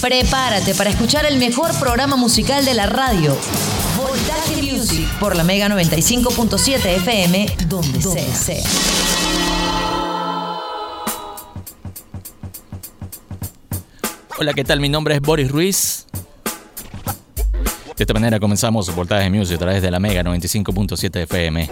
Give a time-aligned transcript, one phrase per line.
[0.00, 3.36] Prepárate para escuchar el mejor programa musical de la radio.
[3.96, 8.62] Voltaje Music por la Mega 95.7 FM, donde, sea.
[14.38, 14.80] Hola, ¿qué tal?
[14.80, 16.06] Mi nombre es Boris Ruiz.
[17.96, 21.70] De esta manera comenzamos Voltaje Music a través de la Mega 95.7 FM.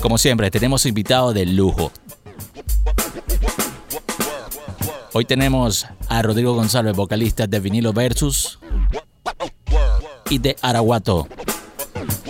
[0.00, 1.90] Como siempre, tenemos invitado de lujo.
[5.18, 8.58] Hoy tenemos a Rodrigo González, vocalista de Vinilo Versus
[10.28, 11.26] y de Araguato.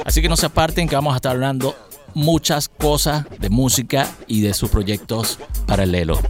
[0.05, 1.74] Así que no se aparten que vamos a estar hablando
[2.15, 6.20] muchas cosas de música y de sus proyectos paralelos.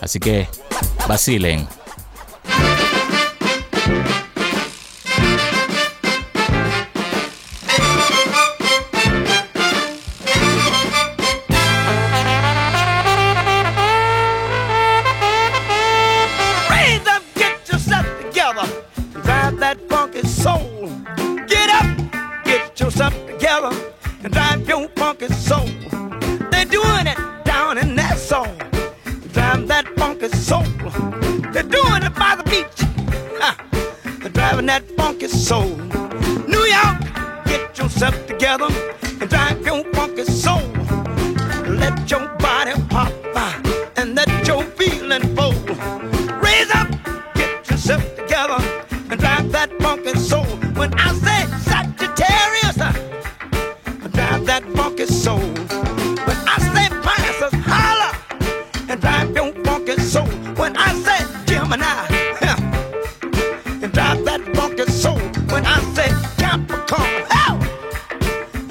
[0.00, 0.46] Así que
[1.08, 1.66] vacilen.
[23.42, 23.76] together
[24.22, 25.66] and drive your funky soul.
[26.52, 28.56] They're doing it down in that song.
[29.32, 30.62] Drive that funky soul.
[31.52, 32.78] They're doing it by the beach.
[33.40, 33.56] Ah,
[34.32, 35.74] driving that funky soul.
[36.46, 37.00] New York,
[37.46, 38.68] get yourself together
[39.20, 40.62] and drive your funky soul.
[41.66, 42.31] Let your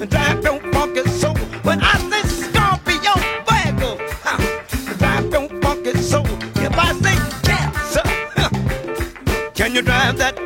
[0.06, 0.98] Drive don't funk.
[1.62, 3.14] But I say Scorpio
[3.46, 3.98] Fuego.
[4.24, 4.36] Huh.
[4.88, 6.22] The drive don't funk it so.
[6.56, 8.02] If I say cancer,
[9.54, 10.41] can you drive that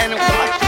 [0.00, 0.65] and watch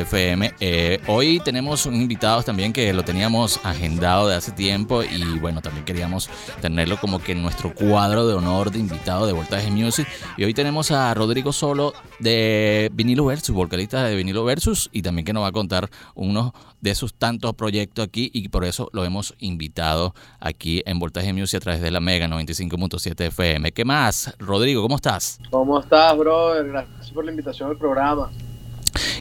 [0.00, 0.54] FM.
[0.60, 5.60] Eh, hoy tenemos un invitado también que lo teníamos agendado de hace tiempo y bueno,
[5.60, 10.06] también queríamos tenerlo como que en nuestro cuadro de honor de invitado de Voltaje Music.
[10.36, 15.24] Y hoy tenemos a Rodrigo Solo de Vinilo Versus, vocalista de Vinilo Versus y también
[15.24, 16.54] que nos va a contar uno
[16.86, 21.56] de sus tantos proyectos aquí y por eso lo hemos invitado aquí en Voltaje Music
[21.56, 23.72] a través de la Mega 95.7 FM.
[23.72, 24.32] ¿Qué más?
[24.38, 25.40] Rodrigo, ¿cómo estás?
[25.50, 26.68] ¿Cómo estás, brother?
[26.68, 28.30] Gracias por la invitación al programa.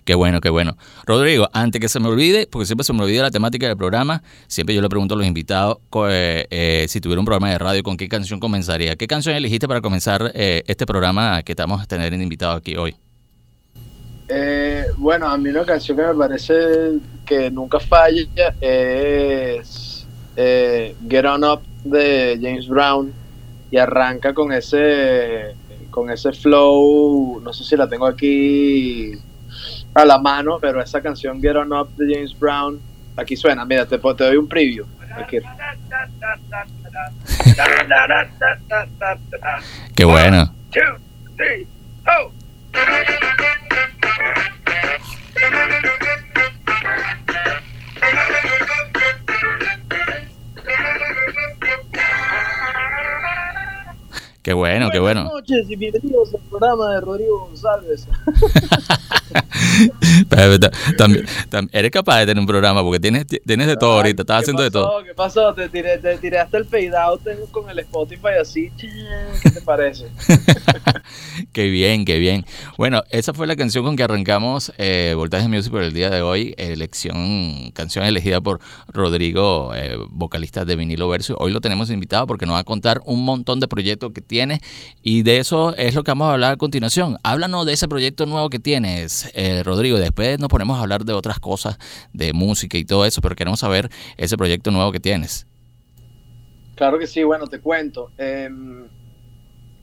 [0.03, 0.77] Qué bueno, qué bueno.
[1.07, 4.21] Rodrigo, antes que se me olvide, porque siempre se me olvida la temática del programa,
[4.45, 7.81] siempre yo le pregunto a los invitados eh, eh, si tuviera un programa de radio,
[7.81, 8.95] ¿con qué canción comenzaría?
[8.95, 12.95] ¿Qué canción elegiste para comenzar eh, este programa que estamos a tener invitado aquí hoy?
[14.97, 18.21] bueno, a mí una canción que me parece que nunca falla
[18.61, 23.11] es eh, Get On Up de James Brown
[23.71, 25.55] y arranca con ese
[25.89, 29.13] con ese flow, no sé si la tengo aquí
[29.93, 32.79] a la mano, pero esa canción Get On Up de James Brown,
[33.15, 34.85] aquí suena, mira, te, te doy un preview.
[35.17, 35.37] Aquí.
[39.95, 40.53] Qué bueno.
[40.71, 40.81] Two,
[41.37, 41.65] three,
[42.07, 42.31] oh.
[54.45, 55.23] Qué bueno, qué bueno.
[55.23, 58.07] Buenas noches y bienvenidos al programa de Rodrigo González.
[60.97, 64.37] También, tam- eres capaz de tener un programa porque tienes, tienes de todo ahorita, estás
[64.37, 64.85] ¿Qué haciendo de pasó?
[64.87, 65.03] todo.
[65.03, 65.53] ¿Qué pasó?
[65.55, 68.71] Te tiré, te tiré hasta el fade out con el Spotify así.
[68.77, 70.05] ¿Qué te parece?
[71.51, 72.45] Qué bien, qué bien.
[72.77, 76.21] Bueno, esa fue la canción con que arrancamos eh, Voltaje Music por el día de
[76.21, 76.53] hoy.
[76.57, 78.59] Elección, canción elegida por
[78.89, 81.35] Rodrigo, eh, vocalista de Vinilo Verso.
[81.39, 84.34] Hoy lo tenemos invitado porque nos va a contar un montón de proyectos que tiene
[85.01, 87.17] y de eso es lo que vamos a hablar a continuación.
[87.23, 89.97] Háblanos de ese proyecto nuevo que tienes, eh, Rodrigo.
[89.97, 91.77] Después nos ponemos a hablar de otras cosas,
[92.11, 95.47] de música y todo eso, pero queremos saber ese proyecto nuevo que tienes.
[96.75, 98.11] Claro que sí, bueno, te cuento.
[98.17, 98.49] Eh,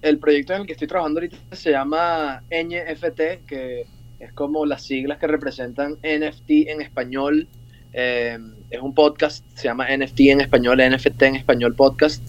[0.03, 3.87] el proyecto en el que estoy trabajando ahorita se llama NFT, que
[4.19, 7.49] es como las siglas que representan NFT en español.
[7.95, 8.39] Eh,
[8.71, 12.23] es un podcast, se llama NFT en español, NFT en español podcast.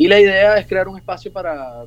[0.00, 1.84] Y la idea es crear un espacio para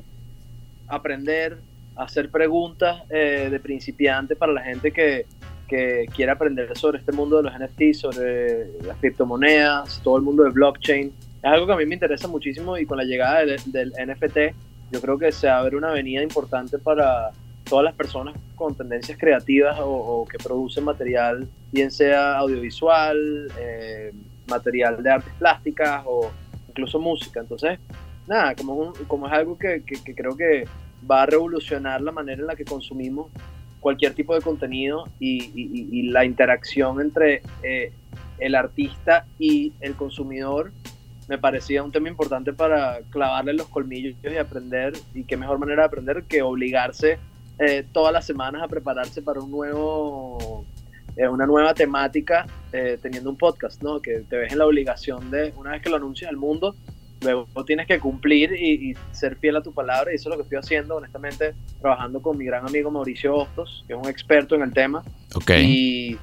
[0.86, 1.58] aprender,
[1.96, 5.26] hacer preguntas eh, de principiante para la gente que,
[5.66, 10.44] que quiere aprender sobre este mundo de los NFT, sobre las criptomonedas, todo el mundo
[10.44, 11.12] de blockchain.
[11.42, 14.38] Es algo que a mí me interesa muchísimo y con la llegada del, NFT
[14.92, 17.32] yo creo que se abre una avenida importante para
[17.68, 24.12] todas las personas con tendencias creativas o, o que producen material, bien sea audiovisual, eh,
[24.46, 26.30] material de artes plásticas o
[26.68, 27.40] incluso música.
[27.40, 27.80] Entonces,
[28.26, 30.64] nada, como un- como es algo que, que- que creo que
[31.10, 33.30] va a revolucionar la manera en la que consumimos
[33.80, 37.92] cualquier tipo de contenido y- y- y la interacción entre eh,
[38.38, 40.72] el artista y el consumidor
[41.28, 45.82] me parecía un tema importante para clavarle los colmillos y aprender y qué mejor manera
[45.82, 47.18] de aprender que obligarse
[47.58, 50.64] eh, todas las semanas a prepararse para un nuevo
[51.16, 54.00] eh, una nueva temática eh, teniendo un podcast, ¿no?
[54.00, 56.74] Que te ves en la obligación de, una vez que lo anuncias al mundo,
[57.24, 60.36] luego tienes que cumplir y, y ser fiel a tu palabra y eso es lo
[60.36, 64.54] que estoy haciendo, honestamente, trabajando con mi gran amigo Mauricio Hostos, que es un experto
[64.54, 65.02] en el tema.
[65.34, 65.50] Ok.
[65.58, 66.16] y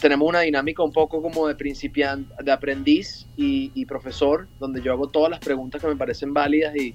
[0.00, 4.92] tenemos una dinámica un poco como de principiante, de aprendiz y, y profesor, donde yo
[4.92, 6.94] hago todas las preguntas que me parecen válidas y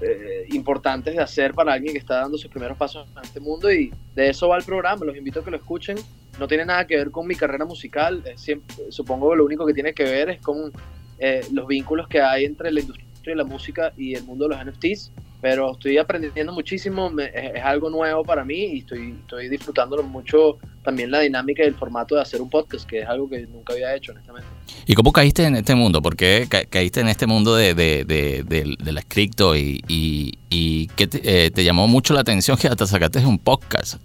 [0.00, 3.70] eh, importantes de hacer para alguien que está dando sus primeros pasos en este mundo
[3.70, 5.96] y de eso va el programa, los invito a que lo escuchen,
[6.38, 9.66] no tiene nada que ver con mi carrera musical, es siempre- supongo que lo único
[9.66, 10.72] que tiene que ver es con
[11.20, 14.56] eh, los vínculos que hay entre la industria de la música y el mundo de
[14.56, 15.12] los NFTs,
[15.42, 20.02] pero estoy aprendiendo muchísimo, me- es, es algo nuevo para mí y estoy, estoy disfrutándolo
[20.02, 23.46] mucho también la dinámica y el formato de hacer un podcast, que es algo que
[23.46, 24.48] nunca había hecho, honestamente.
[24.86, 26.00] ¿Y cómo caíste en este mundo?
[26.02, 29.82] ¿Por qué ca- caíste en este mundo de, de, de, de- de la cripto y,
[29.88, 34.00] y, y qué te, eh, te llamó mucho la atención que hasta sacaste un podcast?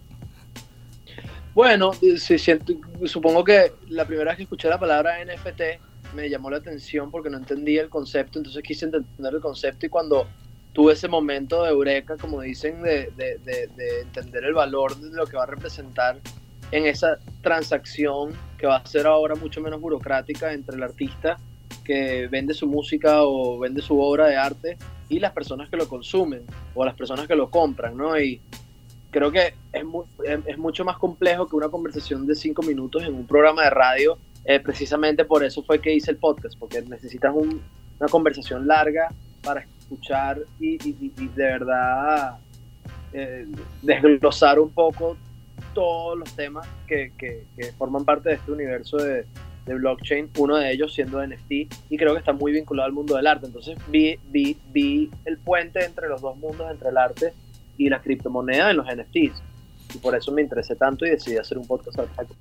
[1.53, 2.17] Bueno, eh,
[3.05, 5.61] supongo que la primera vez que escuché la palabra NFT
[6.15, 9.89] me llamó la atención porque no entendía el concepto, entonces quise entender el concepto y
[9.89, 10.25] cuando
[10.73, 15.15] tuve ese momento de eureka, como dicen, de, de- de- de entender el valor de
[15.15, 16.19] lo que va a representar
[16.71, 21.37] en esa transacción que va a ser ahora mucho menos burocrática entre el artista
[21.83, 25.87] que vende su música o vende su obra de arte y las personas que lo
[25.87, 26.41] consumen
[26.73, 28.19] o las personas que lo compran, ¿no?
[28.19, 28.41] Y
[29.11, 29.83] creo que es,
[30.23, 33.69] es, es mucho más complejo que una conversación de cinco minutos en un programa de
[33.69, 34.17] radio.
[34.45, 37.61] Eh, precisamente por eso fue que hice el podcast, porque necesitas un-
[37.99, 39.09] una conversación larga
[39.43, 42.37] para escuchar y, de verdad
[43.13, 43.47] eh,
[43.81, 45.17] desglosar un poco
[45.73, 49.25] todos los temas que, que- que forman parte de este universo de,
[49.65, 51.51] de blockchain, uno de ellos siendo NFT,
[51.89, 53.47] y creo que está muy vinculado al mundo del arte.
[53.47, 57.33] Entonces vi, vi, vi el puente entre los dos mundos, entre el arte
[57.77, 59.41] y la criptomoneda en los NFTs.
[59.95, 62.35] Y por eso me interesé tanto y decidí hacer un podcast al respecto.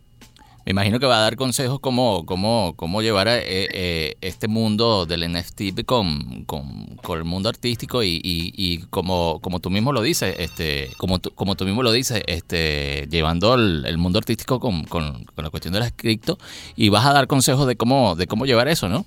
[0.65, 5.05] Me imagino que va a dar consejos cómo, cómo, cómo llevar eh, eh, este mundo
[5.05, 10.35] del NFT con, con, el mundo artístico y, y, como, como tú mismo lo dices,
[10.39, 15.27] este, como tú, como tú mismo lo dices, este, llevando el, mundo artístico con, con,
[15.37, 16.39] la cuestión de las cripto
[16.77, 19.05] y vas a dar consejos de cómo, de cómo llevar eso, ¿no?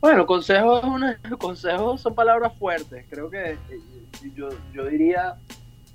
[0.00, 0.82] Bueno, consejos,
[1.38, 3.06] consejos son palabras fuertes.
[3.08, 3.58] Creo que eh,
[4.34, 5.36] yo, yo diría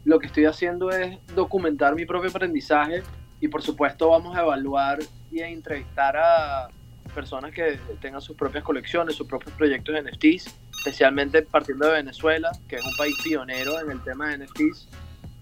[0.03, 3.03] lo que estoy haciendo es documentar mi propio aprendizaje
[3.41, 4.99] y por supuesto vamos a evaluar
[5.31, 6.69] y a entrevistar a,
[7.11, 12.51] personas que tengan sus propias colecciones, sus propios proyectos de NFTs, especialmente partiendo de Venezuela,
[12.67, 14.87] que es un país pionero en el tema de NFTs.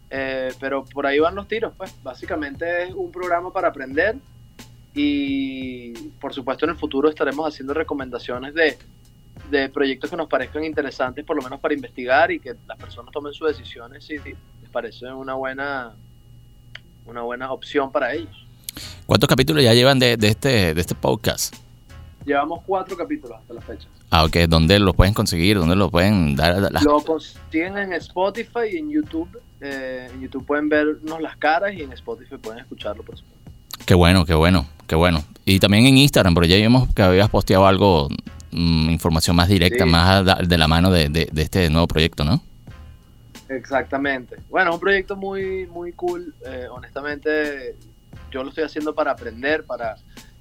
[0.10, 4.15] Eh, pero por ahí van los tiros, pues básicamente es un programa para aprender
[4.96, 8.75] y por supuesto en el futuro estaremos haciendo recomendaciones de,
[9.51, 13.12] de proyectos que nos parezcan interesantes, por lo menos para investigar y que las personas
[13.12, 15.94] tomen sus decisiones si les parece una buena,
[17.10, 18.46] una buena opción para ellos.
[19.06, 21.56] ¿Cuántos capítulos ya llevan de, este, de este podcast?
[22.25, 23.88] Llevamos cuatro capítulos hasta la fecha.
[24.12, 24.36] Ah, ok.
[24.48, 25.58] ¿Dónde los pueden conseguir?
[25.58, 26.72] ¿Dónde los pueden dar?
[26.84, 29.42] Lo consiguen en Spotify y en YouTube.
[29.62, 33.39] Eh, en YouTube pueden vernos las caras y en Spotify pueden escucharlo, por supuesto.
[33.86, 35.24] Qué bueno, qué bueno, qué bueno.
[35.46, 38.10] Y también en Instagram, porque ya vimos que habías posteado algo,
[38.51, 42.42] mm, información más directa, más de la mano de, de, este nuevo proyecto, ¿no?
[43.50, 44.38] Exactamente.
[44.50, 46.34] Bueno, un proyecto muy, muy cool.
[46.46, 47.75] Eh, honestamente,
[48.32, 49.96] yo lo estoy haciendo para aprender, para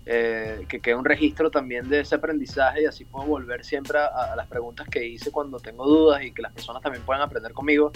[0.04, 4.34] eh, que quede un registro también de ese aprendizaje y así puedo volver siempre a,
[4.36, 7.92] las preguntas que hice cuando tengo dudas y que las personas también puedan aprender conmigo.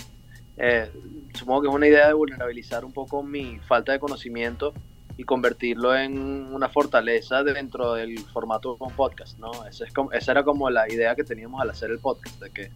[0.57, 0.91] Eh,
[1.35, 4.73] supongo que es una idea de vulnerabilizar un poco mi falta de conocimiento
[5.19, 6.19] y convertirlo en
[6.55, 9.51] una fortaleza dentro del formato de podcast, ¿no?
[9.67, 12.51] Esa, es como, esa era como la idea que teníamos al hacer el podcast, de
[12.51, 12.71] que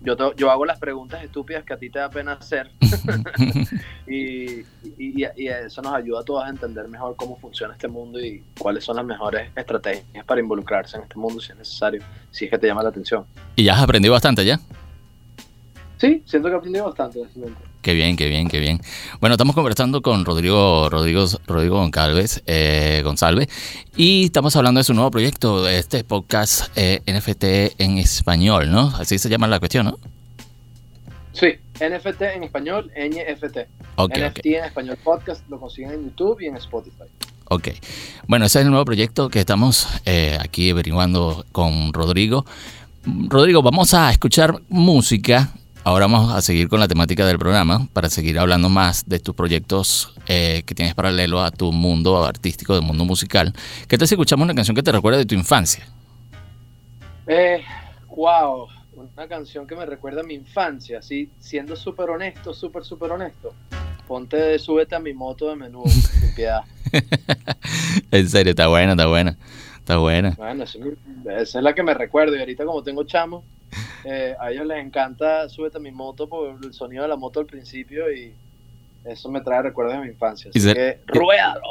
[0.00, 2.70] yo, yo hago las preguntas estúpidas que a ti te da pena hacer
[4.06, 4.60] y,
[4.96, 8.84] y, eso nos ayuda a todos a entender mejor cómo funciona este mundo y cuáles
[8.84, 12.58] son las mejores estrategias para involucrarse en este mundo si es necesario, si es que
[12.58, 13.24] te llama la atención.
[13.56, 14.60] ¿Y ya has aprendido bastante ya?
[15.98, 17.20] Sí, siento que he aprendido bastante.
[17.88, 18.82] Qué bien, qué bien, qué bien.
[19.18, 23.48] Bueno, estamos conversando con Rodrigo, Rodrigo, Rodrigo Goncalves, eh, González,
[23.96, 28.92] y estamos hablando de su nuevo proyecto, este podcast eh, NFT en español, ¿no?
[28.98, 29.98] Así se llama la cuestión, ¿no?
[31.32, 33.56] Sí, NFT en español, NFT.
[33.96, 37.04] NFT en español podcast lo consiguen en YouTube y en Spotify.
[37.46, 37.68] Ok.
[38.26, 42.44] Bueno, ese es el nuevo proyecto que estamos eh, aquí averiguando con Rodrigo.
[43.06, 45.54] Rodrigo, vamos a escuchar música
[45.88, 49.34] Ahora vamos a seguir con la temática del programa para seguir hablando más de tus
[49.34, 53.54] proyectos eh, que tienes paralelo a tu mundo artístico, del mundo musical.
[53.88, 55.88] ¿Qué tal si escuchamos una canción que te recuerda de tu infancia?
[57.26, 57.64] Eh,
[58.14, 63.12] wow, una canción que me recuerda a mi infancia, así, siendo súper honesto, súper, súper
[63.12, 63.54] honesto.
[64.06, 66.64] Ponte, súbete a mi moto de menú, sin piedad.
[68.10, 69.38] en serio, está buena, está buena.
[69.88, 70.34] Está buena.
[70.36, 72.36] Bueno, esa es la que me recuerdo.
[72.36, 73.42] Y ahorita como tengo chamo,
[74.04, 77.40] eh, a ellos les encanta Súbete a mi moto por el sonido de la moto
[77.40, 78.34] al principio y
[79.06, 80.50] eso me trae recuerdos de mi infancia.
[80.54, 81.62] Así que, ¡ruédalo!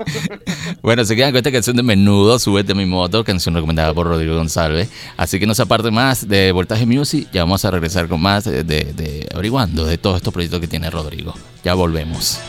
[0.82, 4.06] bueno, se quedan con esta canción de Menudo, Súbete a mi moto, canción recomendada por
[4.06, 4.90] Rodrigo González.
[5.18, 8.44] Así que no se aparte más de Voltaje Music, ya vamos a regresar con más
[8.44, 11.34] de, de averiguando de todos estos proyectos que tiene Rodrigo.
[11.62, 12.40] Ya volvemos.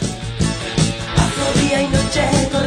[1.59, 2.64] día y noche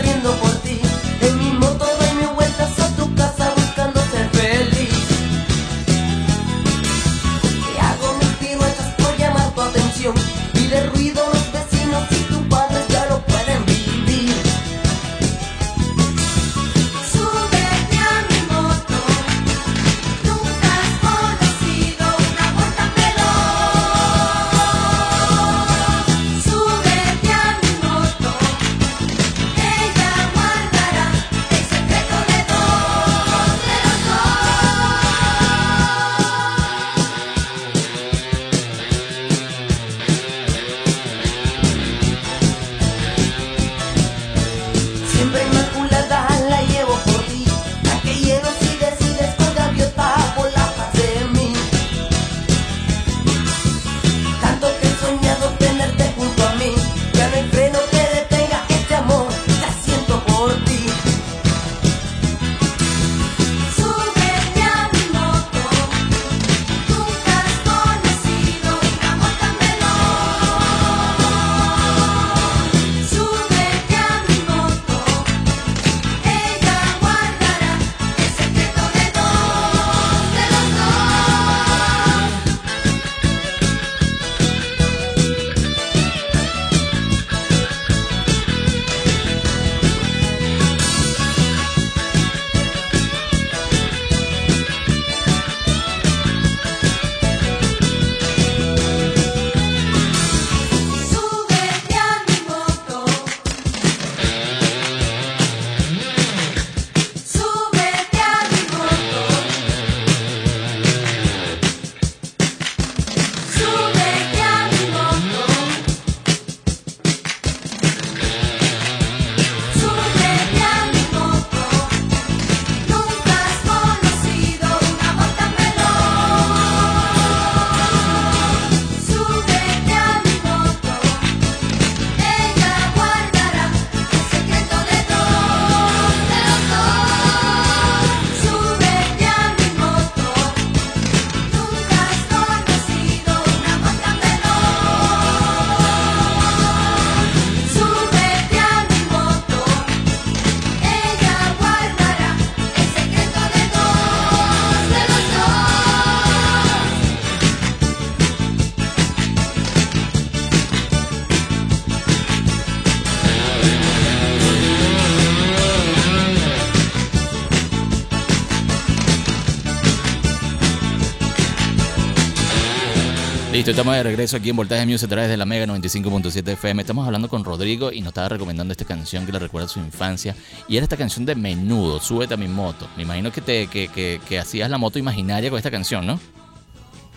[173.69, 176.81] Listo, estamos de regreso aquí en Voltaje Music a través de la Mega 95.7 FM.
[176.81, 179.79] Estamos hablando con Rodrigo y nos estaba recomendando esta canción que le recuerda a su
[179.79, 180.35] infancia.
[180.69, 182.89] Y era esta canción de Menudo, Súbete a mi moto.
[182.97, 186.19] Me imagino que, te, que, que, que hacías la moto imaginaria con esta canción, ¿no?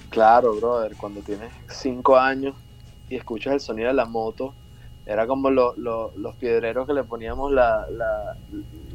[0.10, 2.54] Claro, brother, cuando tienes cinco años
[3.10, 4.54] y escuchas el sonido de la moto,
[5.06, 8.36] era como lo- lo- los piedreros que le poníamos la, la,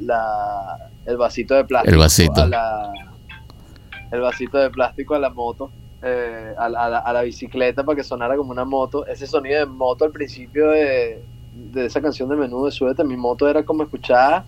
[0.01, 1.91] la- el vasito de plástico.
[1.95, 2.43] El vasito.
[2.43, 2.93] A la,
[4.13, 5.71] el vasito de plástico a la moto,
[6.07, 9.07] eh, a, la, a la- a la bicicleta para que sonara como una moto.
[9.07, 11.23] Ese sonido de moto al principio de,
[11.53, 14.45] de esa canción de Menudo de Súbete mi moto era como escuchar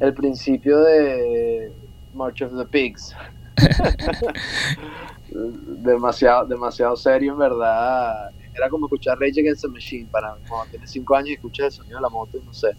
[0.00, 1.72] el principio de
[2.14, 3.14] March of the Pigs.
[5.30, 8.30] demasiado, demasiado serio, en verdad.
[8.54, 11.72] Era como escuchar Rage Against the Machine para cuando tienes 5 años y escuchas el
[11.72, 12.72] sonido de la moto no sé.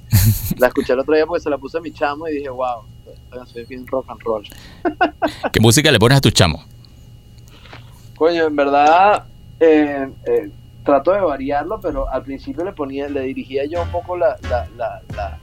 [0.58, 2.84] La escuché el otro día porque se la puse a mi chamo y dije, wow,
[3.56, 4.44] es bien rock and roll.
[5.54, 6.66] ¿Qué música le pones a tus chamos?
[8.20, 9.24] Coño, en verdad
[9.62, 10.52] eh, eh,
[10.84, 14.68] trato de variarlo, pero al principio le ponía, le dirigía yo un poco la, la-
[15.16, 15.38] la-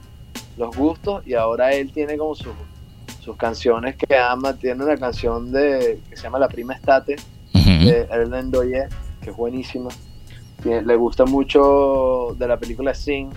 [0.57, 2.53] los gustos y ahora él tiene como sus
[3.19, 4.53] sus canciones que ama.
[4.53, 7.15] Tiene una canción de que se llama La Prima Estate
[7.53, 7.69] Ujú.
[7.85, 8.87] de Erlen Doye,
[9.21, 9.89] que es buenísima.
[10.63, 13.29] Tiene- le gusta mucho de la película Sing.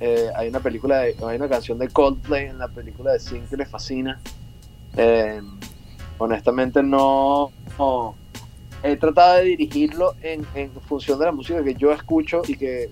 [0.00, 3.42] Eh, hay una película, de- hay una canción de Coldplay en la película de Sing
[3.50, 4.18] que le fascina.
[4.96, 5.42] Eh,
[6.18, 8.14] honestamente no, no-
[8.84, 12.90] he tratado de dirigirlo en, en función de la música que yo escucho y que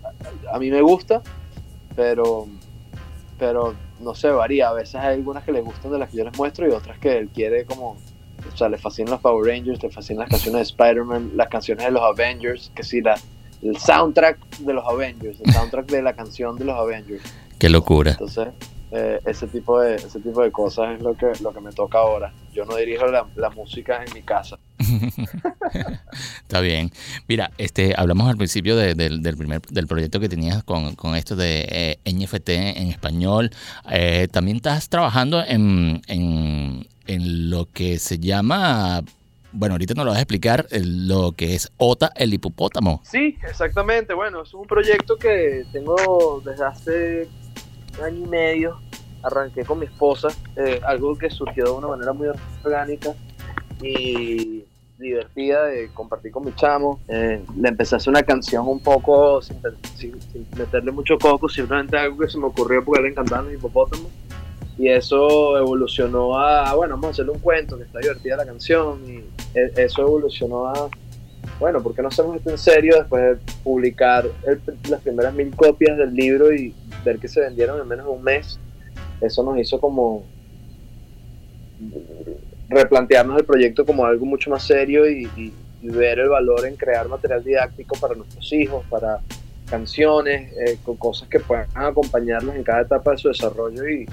[0.50, 1.22] a, a mí me gusta,
[1.94, 2.48] pero
[3.38, 4.68] pero no sé, varía.
[4.68, 6.98] A veces hay algunas que le gustan de las que yo les muestro y otras
[6.98, 7.96] que él quiere como
[8.52, 11.84] o sea, le fascinan los Power Rangers, le fascinan las canciones de Spider-Man, las canciones
[11.84, 13.18] de los Avengers, que sí, la,
[13.62, 17.22] el soundtrack de los Avengers, el soundtrack de la canción de los Avengers.
[17.58, 18.12] Qué locura.
[18.12, 18.48] Entonces,
[18.92, 21.98] eh, ese tipo de ese tipo de cosas es lo que lo que me toca
[21.98, 22.32] ahora.
[22.52, 24.58] Yo no dirijo la, la música en mi casa.
[26.42, 26.90] Está bien.
[27.28, 31.14] Mira, este, hablamos al principio de- del, del primer del proyecto que tenías con, con
[31.16, 31.66] esto de
[32.04, 33.50] eh, NFT en español.
[33.90, 39.02] Eh, también estás trabajando en, en, en lo que se llama,
[39.52, 43.00] bueno, ahorita nos lo vas a explicar, lo que es OTA, el hipopótamo.
[43.04, 44.12] Sí, exactamente.
[44.14, 47.28] Bueno, es un proyecto que tengo desde hace
[48.02, 48.76] año y medio.
[49.24, 52.28] Arranqué con mi esposa, eh, algo que surgió de una manera muy
[52.64, 53.14] orgánica
[53.80, 54.64] y
[54.98, 57.00] divertida de compartir con mi chamo.
[57.08, 59.58] Eh, le empecé a hacer una canción un poco sin,
[59.96, 63.54] sin- sin meterle mucho coco, simplemente algo que se me ocurrió porque le encantaban los
[63.54, 64.06] hipopótamos.
[64.78, 69.00] Y eso evolucionó a, bueno, vamos a hacerle un cuento, que está divertida la canción.
[69.06, 69.16] Y
[69.58, 70.88] e- eso evolucionó a,
[71.60, 75.54] bueno, ¿por qué no hacemos esto en serio después de publicar el- las primeras mil
[75.54, 78.58] copias del libro y ver que se vendieron en menos de un mes?
[79.20, 80.24] Eso nos hizo como
[82.68, 87.42] replantearnos el proyecto como algo mucho más serio y, ver el valor en crear material
[87.42, 89.18] didáctico para nuestros hijos, para
[89.68, 94.06] canciones, eh, con cosas que puedan acompañarlos en cada etapa de su desarrollo y,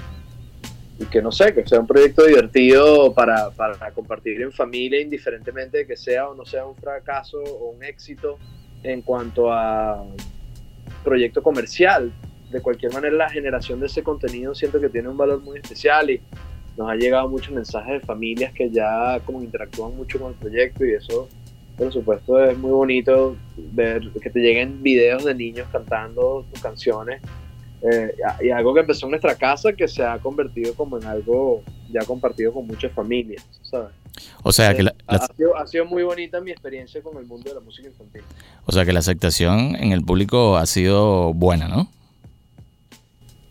[0.98, 5.78] y que no sé, que sea un proyecto divertido para, para compartir en familia, indiferentemente
[5.78, 8.36] de que sea o no sea un fracaso o un éxito
[8.82, 10.04] en cuanto a
[11.02, 12.12] proyecto comercial.
[12.50, 16.10] De cualquier manera, la generación de ese contenido siento que tiene un valor muy especial
[16.10, 16.20] y
[16.76, 20.84] nos ha llegado muchos mensajes de familias que ya como interactúan mucho con el proyecto
[20.84, 21.28] y eso,
[21.76, 27.20] por supuesto, es muy bonito ver que te lleguen videos de niños cantando tus canciones
[27.82, 31.62] eh, y algo que empezó en nuestra casa que se ha convertido como en algo
[31.90, 33.90] ya compartido con muchas familias, ¿sabes?
[34.42, 37.26] O sea, que la, la- ha sido, ha sido muy bonita mi experiencia con el
[37.26, 38.22] mundo de la música infantil.
[38.66, 41.88] o sea, que la aceptación en el público ha sido buena, ¿no?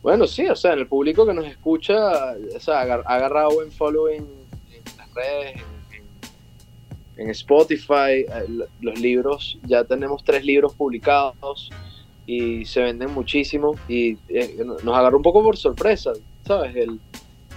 [0.02, 2.84] Bueno, sí, o sea, en el público que nos escucha, o sea, ha
[3.16, 4.26] agarrado buen following
[4.72, 8.46] en las redes, en, en- en Spotify, eh,
[8.80, 11.70] los libros, ya tenemos tres libros publicados
[12.26, 16.14] y se venden muchísimo y eh, nos agarró un poco por sorpresa,
[16.48, 16.76] ¿sabes?
[16.78, 17.00] El,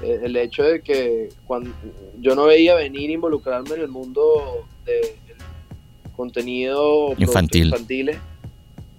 [0.03, 1.71] eh, el hecho de que cuando
[2.21, 5.11] yo no veía venir involucrarme en el mundo del
[6.17, 7.67] contenido productos Infantil.
[7.67, 8.19] infantiles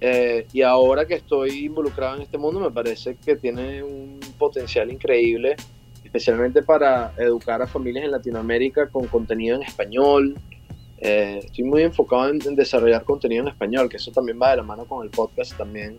[0.05, 4.91] eh, y ahora que estoy involucrado en este mundo, me parece que tiene un potencial
[4.91, 5.55] increíble,
[6.03, 10.35] especialmente para educar a familias en Latinoamérica con contenido en español.
[10.97, 14.57] Eh, estoy muy enfocado en, en desarrollar contenido en español, que eso también va de
[14.57, 15.97] la mano con el podcast también.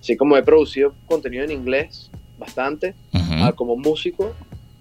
[0.00, 4.32] Así como he producido contenido en inglés bastante, ah, como músico,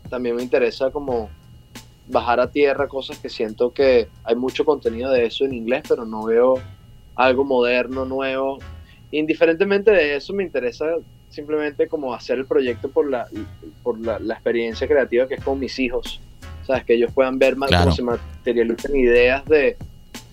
[0.10, 1.30] también me interesa como
[2.08, 6.06] bajar a tierra cosas que siento que hay mucho contenido de eso en inglés, pero
[6.06, 6.62] no veo
[7.18, 8.60] algo moderno, nuevo.
[9.12, 10.86] Indiferentemente de eso, me interesa
[11.30, 13.28] simplemente como hacer el proyecto por la,
[13.84, 16.22] por la, la experiencia creativa que es con mis hijos.
[16.66, 16.84] ¿Sabes?
[16.86, 17.86] Que ellos puedan ver más Claro.
[17.86, 19.78] cómo se materializan ideas de,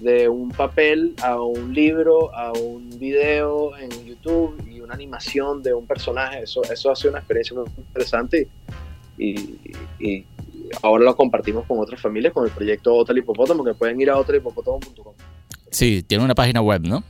[0.00, 5.72] de un papel a un libro, a un video en YouTube y una animación de
[5.74, 6.42] un personaje.
[6.42, 8.48] Eso, eso ha sido una experiencia muy interesante
[9.16, 10.24] y, y- y
[10.82, 14.16] ahora lo compartimos con otras familias con el proyecto Hotel Hipopótamo, que pueden ir a
[14.18, 15.12] hotelhipopótamo.com.
[15.74, 17.02] Sí, tiene una página web, ¿no?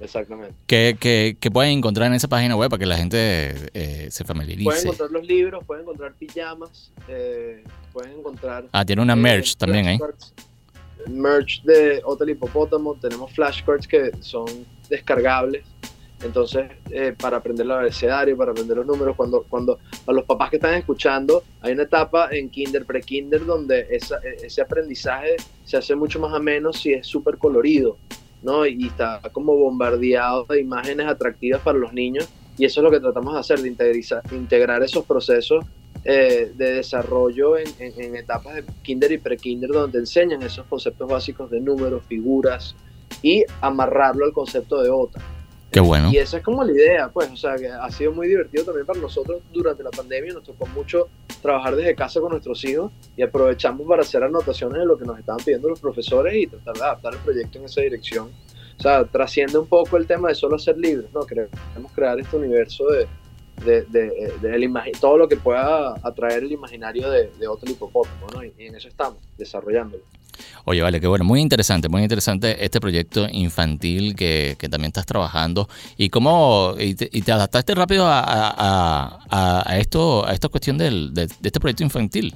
[0.00, 0.54] Exactamente.
[0.68, 4.24] ¿Qué, qué, qué pueden encontrar en esa página web para que la gente eh, se
[4.24, 4.82] Pueden familiarice?
[4.82, 8.66] encontrar los libros, pueden encontrar pijamas, eh, pueden encontrar...
[8.70, 9.98] Ah, tiene una eh, merch también ahí.
[11.08, 14.46] Merch de Hotel Hipopótamo, tenemos flashcards que son
[14.88, 15.64] descargables.
[16.22, 20.50] Entonces, eh, para aprender el abecedario, para aprender los números, cuando, cuando a los papás
[20.50, 24.00] que están escuchando, hay una etapa en kinder, pre-kinder, donde e-
[24.42, 27.98] ese aprendizaje se hace mucho más ameno si es súper colorido,
[28.42, 28.64] ¿no?
[28.64, 32.28] Y está como bombardeado de imágenes atractivas para los niños.
[32.58, 33.68] Y eso es lo que tratamos de hacer, de
[34.32, 35.66] integrar esos procesos
[36.08, 41.60] eh, de desarrollo en, etapas de kinder y pre-kinder, donde enseñan esos conceptos básicos de
[41.60, 42.76] números, figuras,
[43.22, 45.20] y amarrarlo al concepto de OTA.
[45.76, 46.08] Qué bueno.
[46.10, 48.86] Y esa es como la idea, pues, o sea, que ha sido muy divertido también
[48.86, 51.10] para nosotros durante la pandemia, nos tocó mucho
[51.42, 55.18] trabajar desde casa con nuestros hijos y aprovechamos para hacer anotaciones de lo que nos
[55.18, 58.30] estaban pidiendo los profesores y tratar de adaptar el proyecto en esa dirección.
[58.78, 61.26] O sea, trasciende un poco el tema de solo ser libres, ¿no?
[61.26, 63.06] Queremos crear este universo de,
[63.64, 67.70] de, de- de el imagi- todo lo que pueda atraer el imaginario de, de otro
[67.70, 68.44] hipopótamo, ¿no?
[68.44, 70.02] Y, y en eso estamos, desarrollándolo.
[70.66, 75.06] Oye, vale, qué bueno, muy interesante, muy interesante este proyecto infantil que, que también estás
[75.06, 75.66] trabajando.
[75.96, 80.48] ¿Y cómo y te, y te adaptaste rápido a, a- a- a esto, a esta
[80.48, 82.34] cuestión del, de, de este proyecto infantil?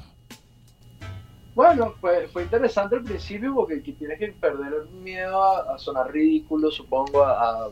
[1.54, 5.78] Bueno, fue, fue interesante al principio porque que tienes que perder el miedo a, a
[5.78, 7.68] sonar ridículo, supongo, a,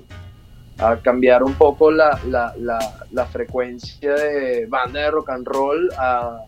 [0.78, 2.54] a cambiar un poco la, la,
[3.10, 6.40] la, frecuencia de banda de rock and roll a,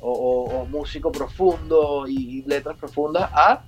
[0.00, 3.62] o, o- músico profundo y letras profundas a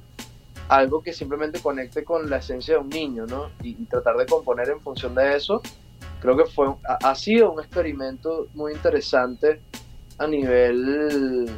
[0.68, 3.48] algo que simplemente conecte con la esencia de un niño, ¿no?
[3.62, 5.62] Y, y tratar de componer en función de eso.
[6.20, 9.60] Creo que fue, ha, ha sido un experimento muy interesante
[10.18, 11.50] a nivel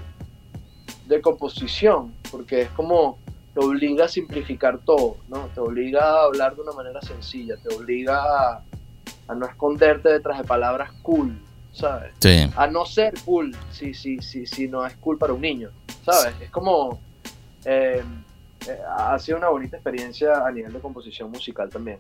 [1.06, 3.18] de composición, porque es como
[3.54, 5.48] te obliga a simplificar todo, ¿no?
[5.54, 8.62] Te obliga a hablar de una manera sencilla, te obliga a,
[9.28, 11.40] a no esconderte detrás de palabras cool,
[11.72, 12.12] ¿sabes?
[12.20, 12.50] Sí.
[12.56, 15.70] A no ser cool si, si, si, si no es cool para un niño,
[16.04, 16.34] ¿sabes?
[16.40, 17.00] Es como...
[17.64, 18.02] eh,
[18.68, 21.98] eh, ha sido una bonita experiencia a nivel de composición musical también.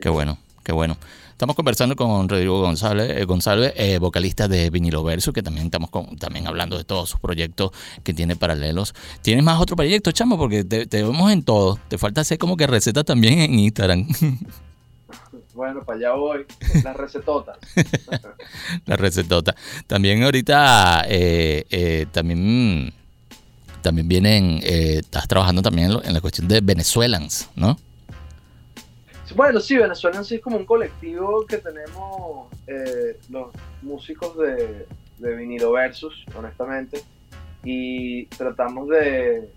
[0.00, 0.96] Qué bueno, qué bueno.
[1.30, 5.90] Estamos conversando con Rodrigo González, eh, González eh, vocalista de Vinilo Verso, que también estamos
[5.90, 7.72] con- también hablando de todos sus proyectos
[8.04, 8.94] que tiene paralelos.
[9.22, 10.38] ¿Tienes más otro proyecto, chamo?
[10.38, 11.80] Porque te, te vemos en todo.
[11.88, 14.06] Te falta hacer como que receta también en Instagram.
[15.54, 16.46] Bueno, para allá voy.
[16.82, 17.58] Las recetotas.
[18.86, 19.54] La recetota.
[19.86, 22.90] También ahorita, eh, también,
[23.82, 27.78] también vienen, eh, estás trabajando también en, lo- en la cuestión de Venezuelans, ¿no?
[29.34, 33.48] Bueno, sí, Venezuela en sí es como un colectivo que tenemos eh, los
[33.80, 34.86] músicos de,
[35.18, 37.02] de Vinilo Versus, honestamente,
[37.64, 39.48] y tratamos de,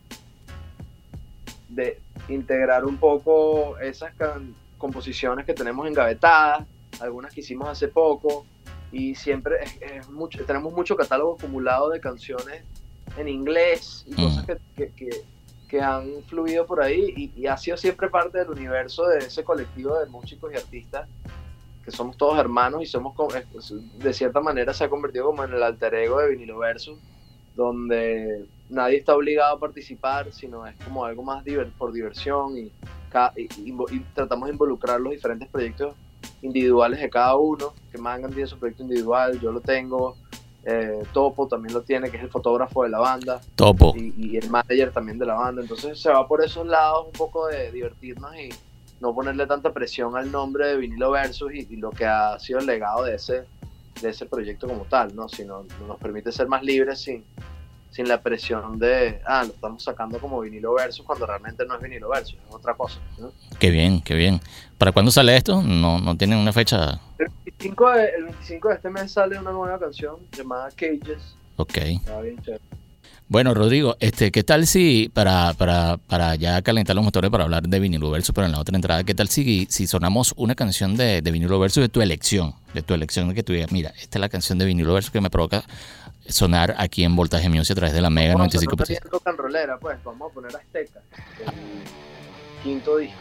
[1.69, 6.65] de integrar un poco esas can- composiciones que tenemos engavetadas,
[7.01, 8.45] algunas que hicimos hace poco,
[8.91, 12.63] y siempre es, es mucho, tenemos mucho catálogo acumulado de canciones
[13.17, 15.23] en inglés y cosas que, que- que-
[15.67, 19.97] que han fluido por ahí y, ha sido siempre parte del universo de ese colectivo
[19.99, 21.07] de músicos y artistas
[21.83, 23.13] que somos todos hermanos y somos
[23.99, 26.97] de cierta manera se ha convertido como en el alter ego de Vinilo Versus
[27.55, 32.71] donde nadie está obligado a participar sino es como algo más diver- por diversión y,
[34.13, 35.95] tratamos de involucrar los diferentes proyectos
[36.41, 40.17] individuales de cada uno que Mangan tiene su proyecto individual yo lo tengo
[40.65, 43.93] eh, Topo también lo tiene que es el fotógrafo de la banda Topo.
[43.95, 45.61] y, y el manager también de la banda.
[45.61, 48.49] Entonces se va por esos lados un poco de divertirnos y
[48.99, 52.59] no ponerle tanta presión al nombre de Vinilo Versus y, y lo que ha sido
[52.59, 53.43] el legado de ese,
[54.01, 55.29] de ese proyecto como tal, ¿no?
[55.29, 57.23] Sino nos permite ser más libres sin,
[57.95, 61.81] sin la presión de, ah, lo estamos sacando como Vinilo Versus cuando realmente no es
[61.81, 62.99] Vinilo Versus, es otra cosa.
[63.17, 63.31] ¿no?
[63.57, 64.41] Qué bien, qué bien.
[64.77, 65.63] ¿Para cuándo sale esto?
[65.63, 66.99] No, no tienen una fecha.
[67.17, 71.37] El 25, de, el 25 de este mes sale una nueva canción llamada Cages.
[71.55, 71.77] Ok.
[71.77, 72.61] Está bien chévere.
[73.29, 77.63] Bueno, Rodrigo, este, ¿qué tal si, para, para, para ya calentar los motores para hablar
[77.63, 80.97] de Vinilo Versus, pero en la otra entrada, ¿qué tal si, si sonamos una canción
[80.97, 82.53] de, de Vinilo Versus de tu elección?
[82.73, 85.31] De tu elección, que digas, mira, esta es la canción de Vinilo Versus que me
[85.31, 85.63] provoca
[86.27, 88.67] sonar aquí en Voltaje Music a través de la Mega Vamos a 95%.
[88.77, 90.99] poner rock and rollera, pues, vamos a poner Azteca,
[91.45, 93.15] el quinto disco.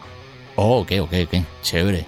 [0.56, 1.42] Oh, ok, ok, ok.
[1.62, 2.04] Chévere.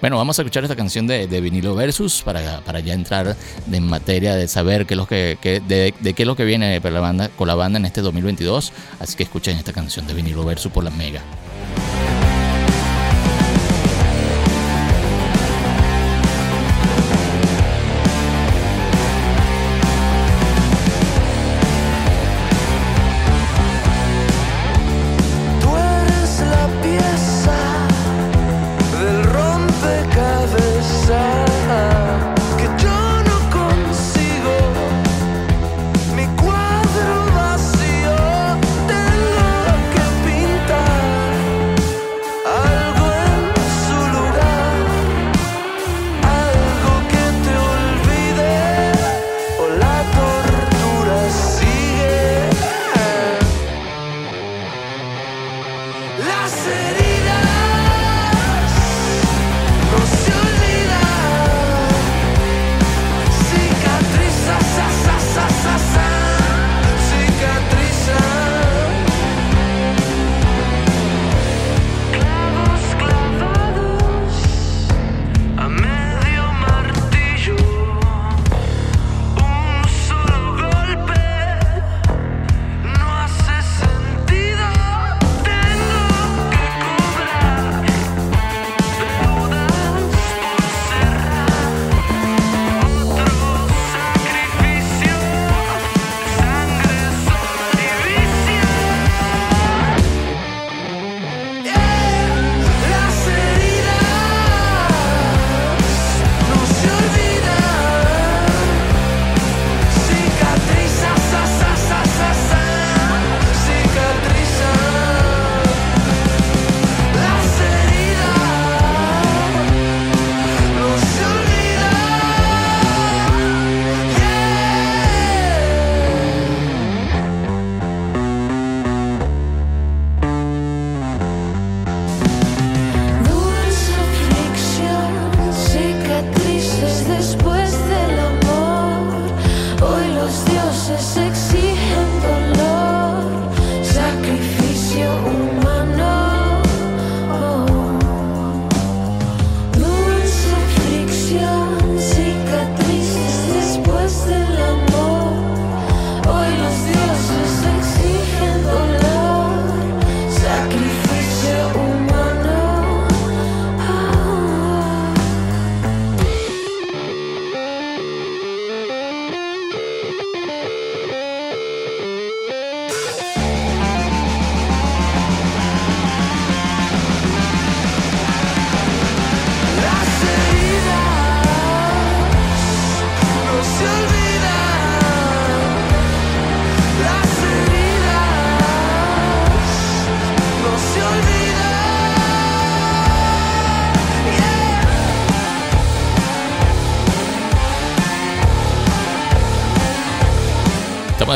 [0.00, 3.34] Bueno, vamos a escuchar esta canción de, de Vinilo Versus para, para ya entrar
[3.72, 6.44] en materia de saber qué es lo que, qué- de, de qué es lo que
[6.44, 8.72] viene para la banda, con la banda en este 2022.
[9.00, 11.22] Así que escuchen esta canción de Vinilo Versus por la Mega.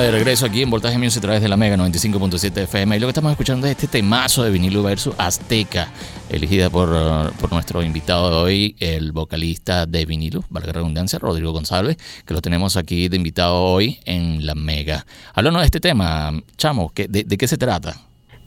[0.01, 2.97] De regreso aquí en Voltaje Music a través de la Mega 95.7 FM.
[2.97, 5.89] Y lo que estamos escuchando es este temazo de vinilo versus Azteca,
[6.31, 11.53] elegida por, uh, por nuestro invitado de hoy, el vocalista de vinilo, valga redundancia, Rodrigo
[11.53, 15.05] González, que lo tenemos aquí de invitado hoy en la Mega.
[15.35, 17.95] Háblanos de este tema, chamo, ¿qué- de, de qué se trata?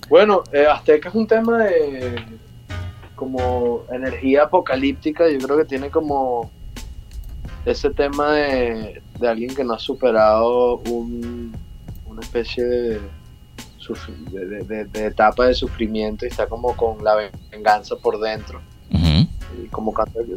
[0.09, 2.15] Bueno, eh, Azteca es un tema de
[3.15, 5.25] como energía apocalíptica.
[5.31, 6.49] Yo creo que tiene como
[7.63, 11.55] ese tema de, de alguien que no ha superado un-
[12.05, 12.99] una especie de,
[13.79, 18.19] suf- de- de- de- de etapa de sufrimiento y está como con la venganza por
[18.19, 18.61] dentro.
[19.63, 19.93] Y como,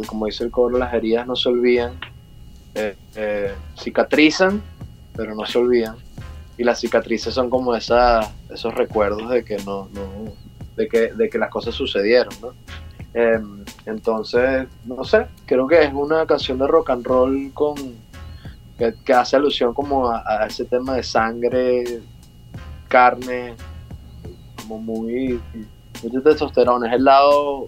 [0.06, 1.92] como dice el coro, las heridas no se olvidan,
[2.74, 4.62] eh, eh, cicatrizan,
[5.14, 5.96] pero no se olvidan.
[6.58, 10.32] Y las cicatrices son como esas, esos recuerdos de que no, no
[10.76, 12.52] de que, de que las cosas sucedieron, ¿no?
[13.14, 17.74] Em, entonces, no sé, creo que es una canción de rock and roll con
[18.78, 22.00] que, hace alusión como a, ese tema de sangre,
[22.88, 23.54] carne,
[24.60, 25.40] como muy,
[26.02, 26.88] muy testosterona.
[26.88, 27.66] Es el lado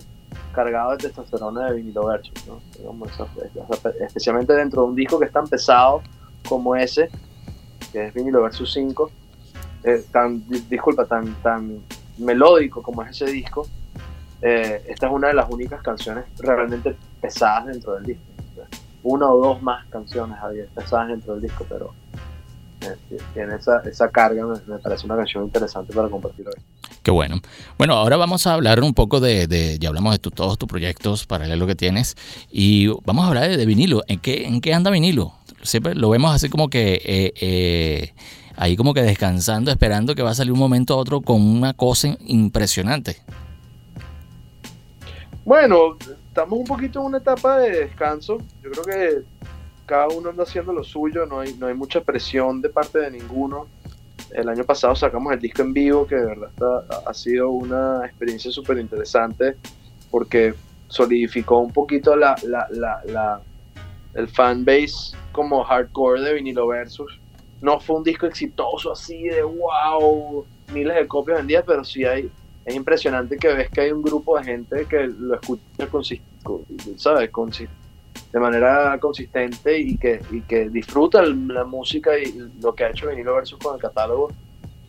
[0.53, 2.61] cargado de testosterona de vinilo versus, ¿no?
[4.07, 6.03] Especialmente dentro de un disco que es tan pesado
[6.49, 7.09] como ese,
[7.93, 9.11] que es vinilo versus 5,
[9.85, 11.81] eh, tan, di- disculpa, tan, tan
[12.19, 13.67] melódico como es ese disco,
[14.43, 18.25] eh, esta es una de las únicas canciones realmente pesadas dentro del disco.
[19.11, 21.95] Una o dos más canciones había pesadas dentro del disco, pero
[23.35, 26.55] tiene esa, esa carga, me, me parece una canción interesante para compartir hoy.
[27.03, 27.41] Qué bueno.
[27.79, 30.69] Bueno, ahora vamos a hablar un poco de, de ya hablamos de tu- todos tus
[30.69, 32.17] proyectos paralelos que tienes
[32.51, 34.03] y vamos a hablar de, de vinilo.
[34.09, 35.33] ¿En qué, ¿En qué anda vinilo?
[35.63, 38.15] Siempre lo vemos así como que eh, eh,
[38.57, 41.73] ahí como que descansando, esperando que va a salir un momento a otro con una
[41.75, 43.17] cosa impresionante.
[45.45, 45.97] Bueno,
[46.29, 48.39] estamos un poquito en una etapa de descanso.
[48.63, 49.23] Yo creo que
[49.87, 53.11] cada uno anda haciendo lo suyo, no hay, no hay mucha presión de parte de
[53.11, 53.67] ninguno.
[54.33, 58.05] El año pasado sacamos el disco en vivo, que de verdad está- ha sido una
[58.05, 59.57] experiencia súper interesante
[60.11, 60.55] porque
[60.89, 63.41] solidificó un poquito la, la, la, la-
[64.15, 67.19] el fanbase como hardcore de Vinilo Versus.
[67.61, 72.31] No fue un disco exitoso así de wow, miles de copias vendidas, pero sí hay,
[72.69, 75.63] es impresionante que ves que hay un grupo de gente que lo escucha
[76.97, 77.31] ¿sabes?
[78.33, 83.09] De manera consistente y que, y que disfruta la música y lo que ha hecho
[83.09, 84.29] Vinilo Versus con el catálogo.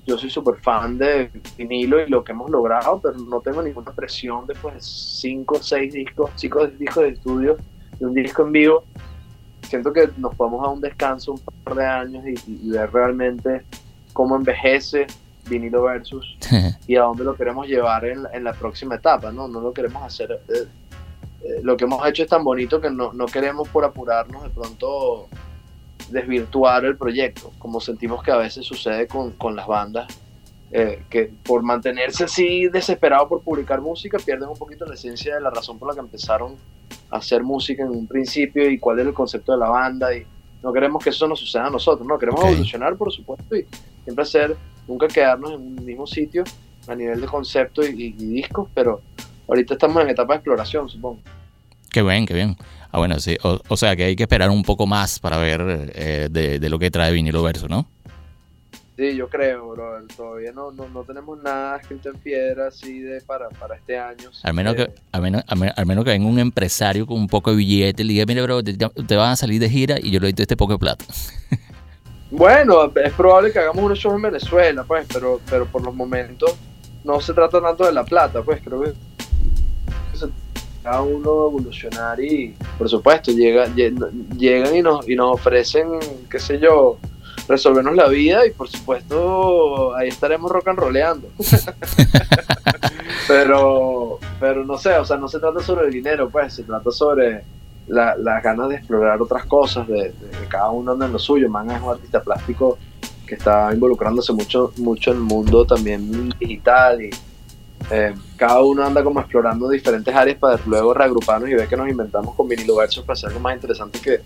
[0.06, 3.92] Yo soy súper fan de vinilo y lo que hemos logrado, pero no tengo ninguna
[3.92, 7.58] presión después de cinco o seis discos, cinco discos de estudio
[8.00, 8.84] y un disco en vivo.
[9.62, 13.62] Siento que nos podemos dar un descanso un par de años y- y ver realmente
[14.14, 15.06] cómo envejece
[15.50, 16.38] vinilo versus
[16.88, 19.48] y a dónde lo queremos llevar en, en la próxima etapa, ¿no?
[19.48, 20.40] No lo queremos hacer...
[20.48, 20.68] eh,
[21.44, 24.50] eh, lo que hemos hecho es tan bonito que no, no queremos por apurarnos de
[24.50, 25.28] pronto
[26.10, 30.08] desvirtuar el proyecto, como sentimos que a veces sucede con, con las bandas,
[30.72, 35.42] eh, que por mantenerse así desesperados por publicar música pierden un poquito la esencia de
[35.42, 36.56] la razón por la que empezaron
[37.10, 40.26] a hacer música en un principio y cuál es el concepto de la banda y
[40.62, 43.66] no queremos que eso nos suceda a nosotros, no queremos evolucionar por supuesto y
[44.04, 44.58] siempre hacer,
[44.90, 46.44] nunca quedarnos en un mismo sitio
[46.88, 49.02] a nivel de concepto y, y- y discos, pero
[49.48, 51.20] ahorita estamos en etapa de exploración, supongo.
[51.92, 52.58] Qué bien, qué bien.
[52.92, 53.38] Ah, bueno, sí.
[53.44, 56.70] O, o sea que hay que esperar un poco más para ver eh, de, de
[56.70, 57.86] lo que trae vinilo verso, ¿no?
[58.98, 60.08] Sí, yo creo, brother.
[60.16, 64.30] Todavía no, no, no tenemos nada escrito en piedra así de para, para este año.
[64.44, 67.28] Al menos, que, al, menos, al, menos, al menos que venga un empresario con un
[67.28, 69.98] poco de billete y le diga, mire, bro, te, te van a salir de gira
[70.02, 71.06] y yo le doy todo este poco de plata.
[72.32, 76.56] Bueno, es probable que hagamos unos shows en Venezuela, pues, pero, pero por los momentos
[77.04, 78.94] no se trata tanto de la plata, pues, creo que
[80.84, 85.88] cada uno evolucionar y, por supuesto, llega, lle- llegan y nos, y nos ofrecen,
[86.30, 86.98] qué sé yo,
[87.50, 91.28] resolvernos la vida y, por supuesto, ahí estaremos rock and rolleando.
[93.28, 96.92] pero, pero no sé, o sea, no se trata sobre el dinero, pues, se trata
[96.92, 97.44] sobre
[97.90, 101.20] la- las ganas de explorar otras cosas, de, de- de cada uno anda en lo
[101.20, 101.50] suyo.
[101.50, 102.78] Man es un artista plástico
[103.28, 107.10] que está involucrándose mucho, mucho en el mundo también digital y
[107.92, 111.90] eh, cada uno anda como explorando diferentes áreas para luego reagruparnos y ver que nos
[111.90, 114.20] inventamos con vinilo versos para hacer algo más interesante que,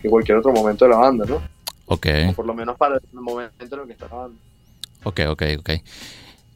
[0.00, 1.40] que cualquier otro momento de la banda, ¿no?
[1.86, 4.38] Ok, O por lo menos para el momento en el que está la banda.
[5.04, 5.70] ok, ok, ok.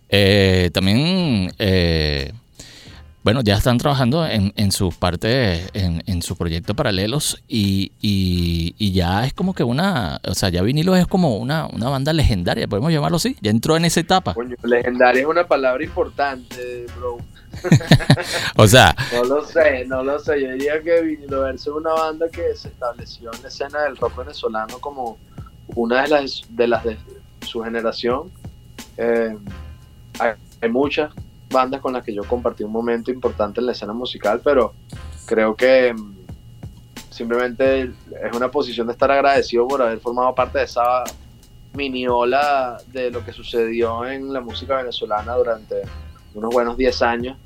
[0.09, 2.33] Eh, también, eh,
[3.29, 8.75] bueno, ya están trabajando en, en sus partes, en, en sus proyectos paralelos y, y,
[8.79, 12.15] y ya es como que una, o sea, ya vinilo es como una, una banda
[12.15, 14.33] legendaria, podemos llamarlo así, ya entró en esa etapa.
[14.33, 17.19] Coño, legendaria es una palabra importante, bro.
[18.57, 20.41] O sea, No lo sé, no lo sé.
[20.41, 23.99] Yo diría que Vinilo Verso es una banda que se estableció en la escena del
[23.99, 25.19] rock venezolano como
[25.75, 26.97] una de las de, las de
[27.43, 28.31] su generación.
[28.97, 29.37] Eh,
[30.19, 31.13] hay, hay muchas
[31.51, 34.75] bandas con las que yo compartí un momento importante en la escena musical, pero
[35.27, 36.15] creo que mm,
[37.11, 41.05] simplemente es una posición de estar agradecido por haber formado parte de esa
[41.75, 45.83] mini ola de lo que sucedió en la música venezolana durante
[46.35, 47.37] unos buenos 10 años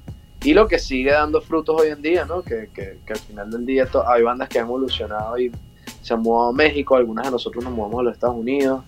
[0.43, 2.43] y lo que sigue dando frutos hoy en día, ¿no?
[2.43, 5.53] Que, que- que al final del día hay bandas que han evolucionado y
[6.01, 8.83] se han mudado a México, algunas de nosotros nos mudamos a los Estados Unidos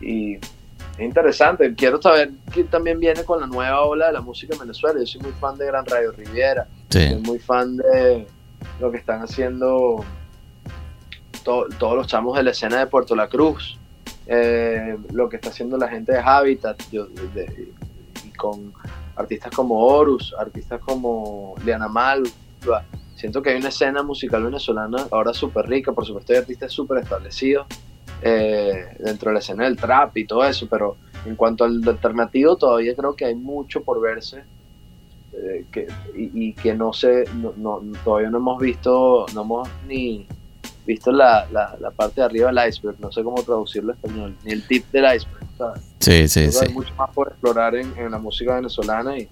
[0.00, 0.38] y
[0.98, 1.74] es interesante.
[1.74, 4.98] Quiero saber quién también viene con la nueva ola de la música en Venezuela.
[4.98, 6.66] Yo soy muy fan de Gran Radio Riviera,
[7.12, 8.26] soy muy fan de
[8.80, 10.04] lo que están haciendo
[11.44, 13.78] to- todos los chamos de la escena de Puerto La Cruz,
[14.26, 17.72] eh, lo que está haciendo la gente de Habitat, yo- de- de-
[18.26, 18.72] y con
[19.16, 22.84] artistas como Horus, artistas como Liana Malva.
[23.16, 26.98] Siento que hay una escena musical venezolana ahora súper rica, por supuesto hay artistas súper
[26.98, 27.66] establecidos
[28.22, 32.56] eh, dentro de la escena del trap y todo eso, pero en cuanto al alternativo
[32.56, 34.44] todavía creo que hay mucho por verse
[35.32, 39.68] eh, que, y, y que no sé, no, no- todavía no hemos visto, no hemos
[39.86, 40.26] ni
[40.86, 44.36] visto la, la, la parte de arriba del iceberg, no sé cómo traducirlo en español,
[44.44, 45.82] ni el tip del iceberg, ¿sabes?
[46.00, 46.72] sí, sí, que Hay sí.
[46.72, 49.28] mucho más por explorar en, en la música venezolana y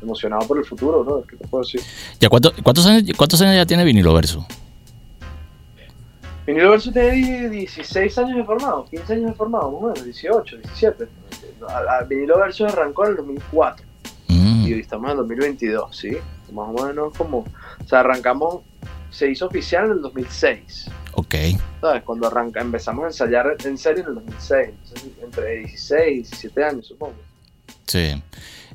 [0.00, 1.22] emocionado por el futuro, ¿no?
[1.22, 1.80] ¿Qué te puedo decir?
[2.20, 4.46] ¿Ya cuánto- cuántos, años, ¿Cuántos años ya tiene vinilo verso?
[6.50, 10.56] Vinilo Verso tiene 16 años de formado, 15 años de formado, más o menos, 18,
[10.58, 11.06] 17.
[11.68, 13.86] A- a- Vinilo Verso arrancó en el 2004.
[14.28, 16.10] y estamos en 2022, ¿sí?
[16.52, 18.62] Más o menos como, o sea, arrancamos,
[19.10, 20.86] se hizo oficial en el 2006.
[21.14, 21.34] Ok.
[21.80, 22.02] ¿Sabes?
[22.04, 26.64] Cuando arranca, empezamos a ensayar en serio en el 2006, entonces, entre 16 y 17
[26.64, 27.14] años, supongo.
[27.86, 28.22] Sí.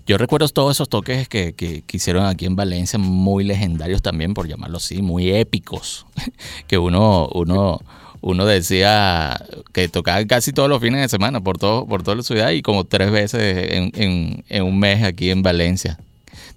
[0.06, 4.34] Yo recuerdo todos esos toques que, que, que hicieron aquí en Valencia, muy legendarios también,
[4.34, 6.06] por llamarlo así, muy épicos,
[6.68, 7.80] que uno, uno,
[8.22, 9.40] uno decía
[9.74, 12.62] que tocaban casi todos los fines de semana por todo, por toda la ciudad y
[12.62, 15.98] como tres veces en, en, un mes aquí en Valencia.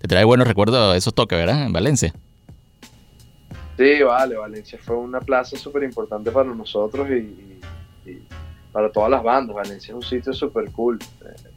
[0.01, 1.65] Te trae buenos recuerdos esos toques, ¿verdad?
[1.67, 2.15] En Valencia.
[3.77, 7.61] Sí, vale, Valencia fue una plaza súper importante para nosotros y,
[8.73, 9.55] para todas las bandas.
[9.55, 10.99] Valencia es un sitio súper cool.
[11.25, 11.49] Eh,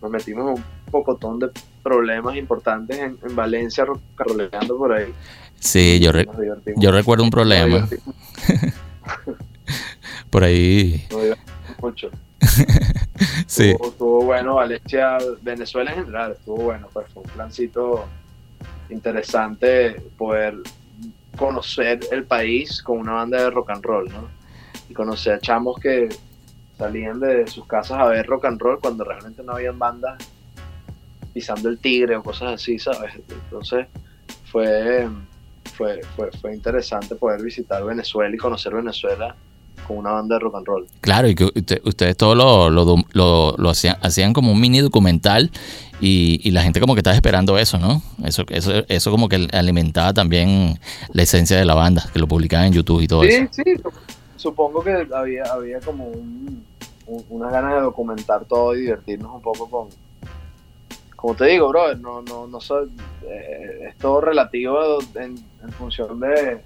[0.00, 1.50] Nos metimos en un pocotón de
[1.82, 5.12] problemas importantes en, en Valencia, ro- carroleando por ahí.
[5.60, 6.26] Sí, yo, re-
[6.76, 7.86] yo recuerdo un problema
[10.30, 11.06] por ahí.
[11.80, 12.10] mucho.
[13.46, 18.06] Sí, Estuvo, estuvo bueno Valencia, Venezuela en general, estuvo bueno, pues fue un plancito
[18.88, 20.54] interesante poder
[21.36, 24.28] conocer el país con una banda de rock and roll, ¿no?
[24.88, 26.08] Y conocer a chamos que
[26.78, 30.16] salían de sus casas a ver rock and roll cuando realmente no habían bandas
[31.34, 33.12] pisando el tigre o cosas así, ¿sabes?
[33.28, 33.86] Entonces
[34.50, 35.08] fue,
[35.80, 39.34] fue, fue, fue interesante poder visitar Venezuela y conocer Venezuela
[39.86, 40.86] con una banda de rock and roll.
[41.00, 44.80] claro, y que usted- ustedes todo lo, lo, lo- lo hacían, hacían como un mini
[44.80, 45.50] documental
[46.00, 48.02] y, y la gente como que estaba esperando eso, ¿no?
[48.24, 50.78] Eso, eso, eso como que alimentaba también
[51.12, 53.48] la esencia de la banda, que lo publicaban en YouTube y todo eso.
[53.52, 53.82] Sí, sí,
[54.36, 56.62] supongo que había, había como un,
[57.06, 59.88] un- unas ganas de documentar todo y divertirnos un poco con...
[61.20, 62.88] Como te digo, brother, no, no, no soy,
[63.28, 64.78] eh, es todo relativo
[65.16, 65.36] en,
[65.72, 66.62] función de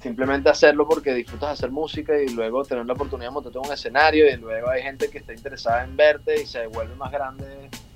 [0.00, 3.72] simplemente hacerlo porque disfrutas hacer música y luego tener la oportunidad de montarte en un
[3.72, 7.44] escenario y luego hay gente que está interesada en verte y se vuelve más grande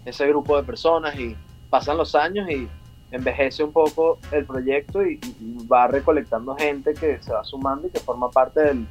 [0.05, 1.37] ese grupo de personas y
[1.71, 2.69] pasan los años y
[3.13, 7.91] envejece un poco el proyecto y, y va recolectando gente que se va sumando y
[7.91, 8.87] que forma parte del,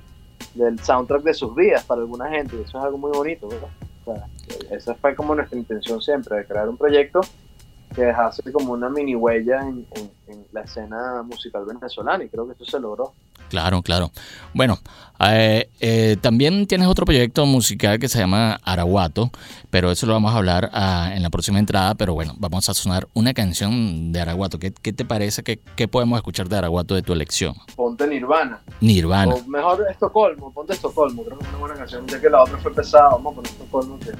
[0.53, 3.67] del soundtrack de sus vidas para alguna gente y eso es algo muy bonito ¿verdad?
[4.69, 7.21] Esa fue como nuestra intención siempre de crear un proyecto
[7.95, 12.45] que dejase como una mini huella en, en- en la escena musical venezolana y creo
[12.47, 13.13] que eso se logró
[13.49, 14.11] Claro, claro.
[14.53, 14.79] Bueno,
[15.19, 19.31] eh, eh, también tienes otro proyecto musical que se llama Araguato,
[19.69, 21.95] pero eso lo vamos a hablar ah, en la próxima entrada.
[21.95, 24.59] Pero bueno, vamos a sonar una canción de Araguato.
[24.59, 25.43] ¿Qué, qué te parece?
[25.43, 27.55] ¿Qué, qué podemos escuchar de Araguato de tu elección?
[27.75, 29.33] ponte Nirvana Nirvana.
[29.33, 32.57] o mejor Estocolmo ponte Estocolmo creo que es una buena canción ya que la otra
[32.57, 34.11] fue pesada vamos a poner Estocolmo que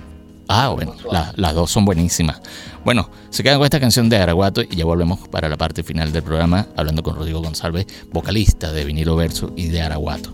[0.48, 2.40] Ah, bueno, la- las dos son buenísimas.
[2.84, 6.12] Bueno, se quedan con esta canción de Araguato y ya volvemos para la parte final
[6.12, 10.30] del programa hablando con Rodrigo González, vocalista de Vinilo Verso y de Araguato.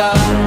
[0.00, 0.39] Soltar.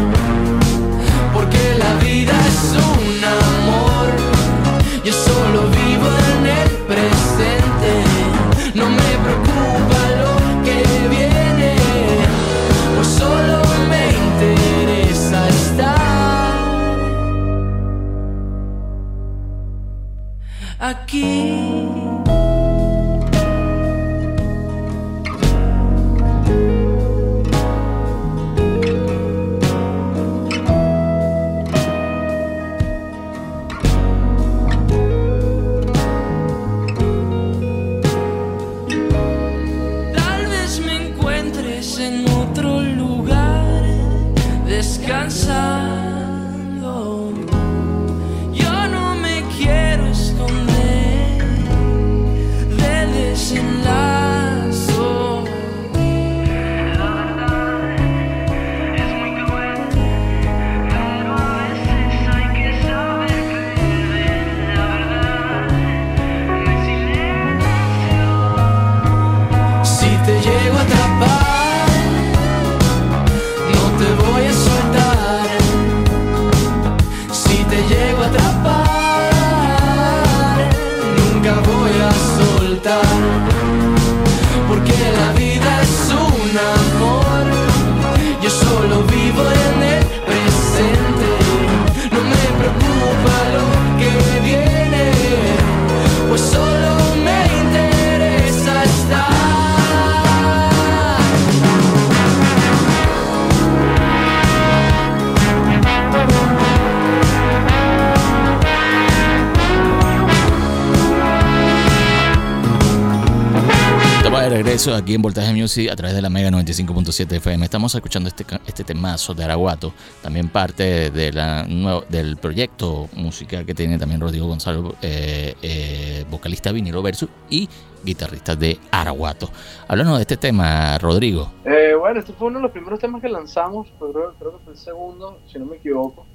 [114.86, 117.63] Regreso aquí en Voltaje Music a través de la Mega 95.7 FM.
[117.63, 121.65] Estamos escuchando este, este temazo de Araguato, también parte de la,
[122.09, 127.69] del proyecto musical que tiene también Rodrigo Gonzalo, eh, eh, vocalista vinilo versus y
[128.03, 129.49] guitarrista de Araguato.
[129.88, 131.49] Háblanos de este tema, Rodrigo.
[131.63, 134.73] Eh, bueno, este fue uno de los primeros temas que lanzamos, creo, creo que fue
[134.73, 136.25] el segundo, si no me equivoco.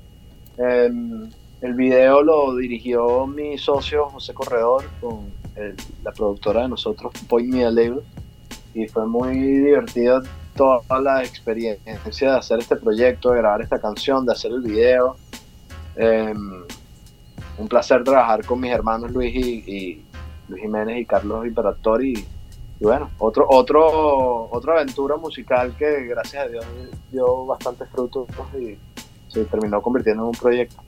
[0.57, 5.32] El video lo dirigió mi socio José Corredor con
[6.03, 8.03] la productora de nosotros, Point Media Label,
[8.79, 10.22] y fue muy divertido
[10.55, 15.16] toda la experiencia de hacer este proyecto, de grabar esta canción, de hacer el video.
[15.97, 16.62] Em,
[17.59, 20.05] un placer trabajar con mis hermanos Luis y,
[20.49, 22.12] Luis Jiménez y Carlos Imperatori.
[22.12, 22.26] Y,
[22.81, 26.64] y, bueno, otro, otro, otra aventura musical que gracias a Dios
[27.11, 28.29] dio bastantes frutos
[28.61, 28.79] y
[29.29, 30.88] se terminó convirtiendo en un proyecto.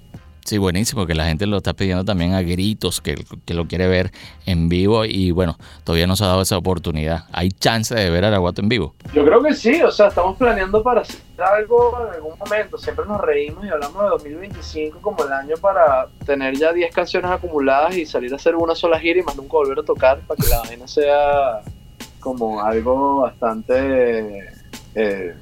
[0.51, 3.14] Sí, buenísimo, que la gente lo está pidiendo también a gritos, que,
[3.46, 4.11] que, lo quiere ver
[4.46, 7.26] en vivo y bueno, todavía no se ha dado esa oportunidad.
[7.30, 8.96] ¿Hay chance de ver a Araguato en vivo?
[9.14, 12.78] Yo creo que sí, o sea, estamos planeando para hacer algo en algún momento.
[12.78, 17.30] Siempre nos reímos y hablamos de 2025 como el año para tener ya 10 canciones
[17.30, 20.42] acumuladas y salir a hacer una sola gira y más nunca volver a tocar para
[20.42, 21.61] que la vaina sea
[22.18, 24.48] como algo bastante...
[24.96, 25.32] Eh,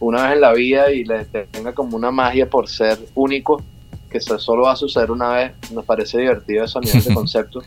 [0.00, 3.62] una vez en la vida y le tenga como una magia por ser único
[4.08, 5.52] que solo va a suceder una vez.
[5.72, 7.62] Nos parece divertido eso a nivel de concepto.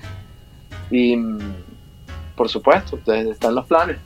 [0.90, 1.18] Y
[2.36, 3.98] por supuesto, están los planes.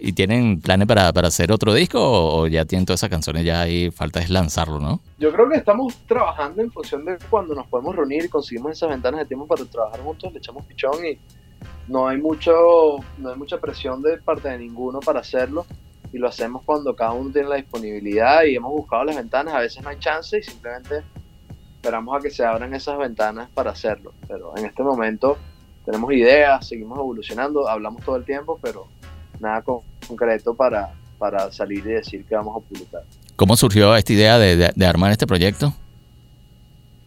[0.00, 3.90] ¿Y tienen planes para, hacer otro disco o, ya tienen todas esas canciones ya ahí?
[3.90, 5.00] Falta es lanzarlo, ¿no?
[5.18, 8.90] Yo creo que estamos trabajando en función de cuando nos podemos reunir y conseguimos esas
[8.90, 11.18] ventanas de tiempo para trabajar juntos, le echamos pichón y
[11.88, 12.52] no hay mucho,
[13.18, 15.66] no hay mucha presión de parte de ninguno para hacerlo
[16.12, 19.60] y lo hacemos cuando cada uno tiene la disponibilidad y hemos buscado las ventanas, a
[19.60, 21.02] veces no hay chance y simplemente
[21.78, 24.12] esperamos a que se abran esas ventanas para hacerlo.
[24.26, 25.38] Pero en este momento
[25.84, 28.88] tenemos ideas, seguimos evolucionando, hablamos todo el tiempo, pero
[29.38, 29.62] nada
[30.06, 33.02] concreto para, para salir y decir que vamos a publicar.
[33.36, 35.72] ¿Cómo surgió esta idea de, armar este proyecto?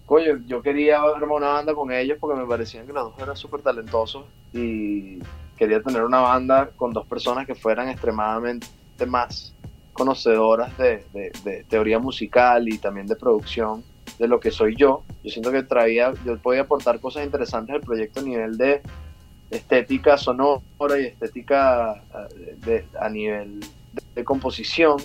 [0.06, 3.36] Coño, yo quería armar una banda con ellos porque me parecían que los dos eran
[3.36, 5.20] súper talentosos y
[5.58, 8.68] quería tener una banda con dos personas que fueran extremadamente
[9.06, 9.54] más
[9.92, 13.84] conocedoras de, de teoría musical y también de producción
[14.20, 15.04] de lo que soy yo.
[15.24, 18.82] Yo siento que traía, yo podía aportar cosas interesantes al proyecto a nivel de
[19.50, 22.02] estética sonora y estética
[22.68, 23.60] eh, a nivel
[24.16, 24.98] de, composición,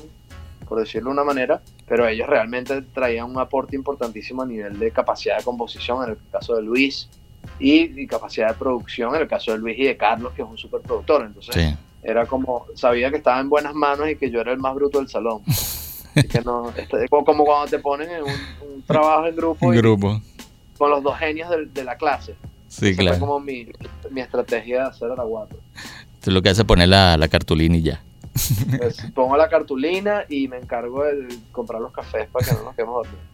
[0.68, 4.90] por decirlo de una manera, pero ellos realmente traían un aporte importantísimo a nivel de
[4.90, 7.08] capacidad de composición, en el caso de Luis,
[7.58, 10.58] y, capacidad de producción, en el caso de Luis y de Carlos, que es un
[10.58, 11.24] superproductor.
[11.24, 14.74] Entonces, era como, sabía que estaba en buenas manos y que yo era el más
[14.74, 15.42] bruto del salón.
[16.24, 20.20] que no, este, como cuando te ponen en un, trabajo en grupo, grupo.
[20.78, 22.34] con los dos genios de, la clase.
[22.68, 23.18] Sí, claro.
[23.18, 23.68] Fue como mi,
[24.10, 25.56] mi, estrategia de hacer Araguato.
[26.06, 28.02] Entonces lo que hace es poner la, la cartulina y ya.
[28.78, 32.74] Pues, pongo la cartulina y me encargo de comprar los cafés para que no nos
[32.74, 33.26] quedemos dormidos.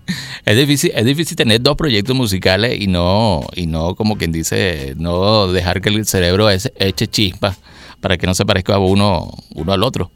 [0.45, 4.95] Es difícil, es difícil tener dos proyectos musicales y no, y no como quien dice,
[4.97, 7.57] no dejar que el cerebro eche chispa
[8.01, 10.11] para que no se parezca uno, uno al otro.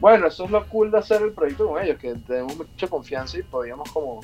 [0.00, 3.38] Bueno, eso es lo cool de hacer el proyecto con ellos, que tenemos mucha confianza
[3.38, 4.20] y podíamos como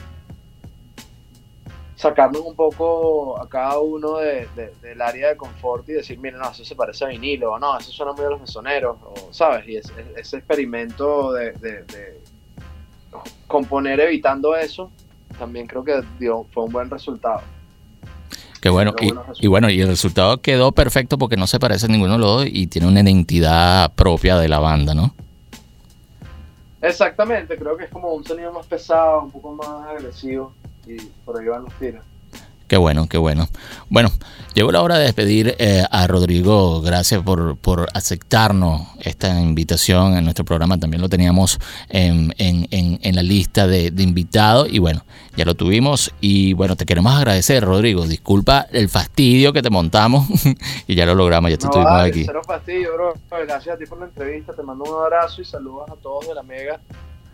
[1.96, 4.48] sacarnos un poco a cada uno de,
[4.82, 7.78] del área de confort y decir, mira, no, eso se parece a vinilo, o no,
[7.78, 11.54] eso suena muy a los mesoneros, o sabes, y ese, experimento de,
[13.46, 14.90] componer evitando eso,
[15.38, 17.42] también creo que dio, fue un buen resultado.
[18.60, 19.12] Qué bueno, y,
[19.44, 22.28] y, bueno, y el resultado quedó perfecto porque no se parece a ninguno de los
[22.28, 25.14] dos y tiene una identidad propia de la banda, ¿no?
[26.84, 30.52] Exactamente, creo que es como un sonido más pesado, un poco más agresivo
[30.86, 32.04] y por ahí van los tiros.
[32.66, 33.46] Qué bueno, qué bueno.
[33.90, 34.10] Bueno,
[34.54, 36.80] llegó la hora de despedir eh, a Rodrigo.
[36.80, 40.78] Gracias por, por, aceptarnos esta invitación en nuestro programa.
[40.78, 41.58] También lo teníamos
[41.90, 45.04] en, en, en, la lista de, invitados y bueno,
[45.36, 46.10] ya lo tuvimos.
[46.22, 48.06] Y bueno, te queremos agradecer, Rodrigo.
[48.06, 50.26] Disculpa el fastidio que te montamos
[50.86, 52.24] y ya lo logramos, ya te tuvimos aquí.
[52.24, 53.14] Cero fastidio, bro.
[53.46, 54.54] Gracias a ti por la entrevista.
[54.54, 56.80] Te mando un abrazo y saludos a todos de la Mega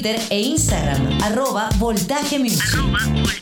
[0.00, 2.74] Twitter e Instagram, arroba voltaje music.
[2.74, 3.39] Arroba.